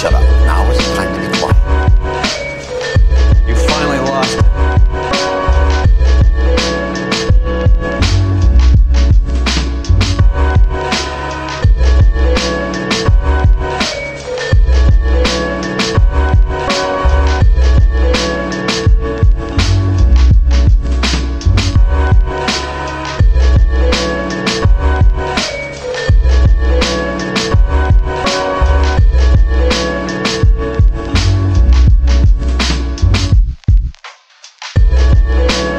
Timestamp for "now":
0.46-0.70